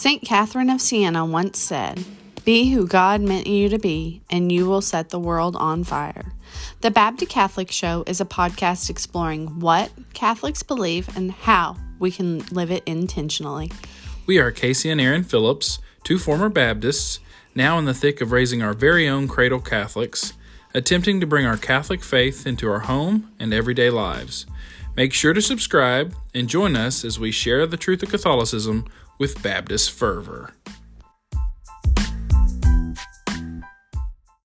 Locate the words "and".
4.30-4.50, 11.14-11.32, 14.88-15.02, 23.38-23.52, 26.34-26.48